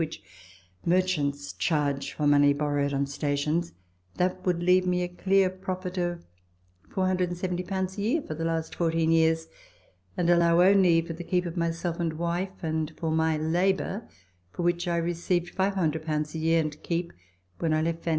[0.01, 0.19] which
[0.83, 3.71] merchants charge for money borrowed on stations,
[4.15, 6.25] that would leave me a clear profit of
[6.89, 9.47] 470 a year for the last fourteen years
[10.17, 14.07] and allow only for the keep of myself and wife and for my labour,
[14.51, 17.13] for which I received 500 a year and keep
[17.59, 18.05] when I left V.
[18.05, 18.09] D.